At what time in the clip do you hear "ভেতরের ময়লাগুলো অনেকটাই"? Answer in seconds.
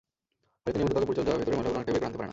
1.39-1.93